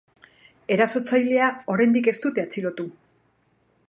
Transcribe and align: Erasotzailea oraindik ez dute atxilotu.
Erasotzailea 0.75 1.49
oraindik 1.75 2.09
ez 2.13 2.17
dute 2.25 2.47
atxilotu. 2.47 2.87